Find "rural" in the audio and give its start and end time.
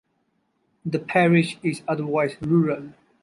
2.41-2.93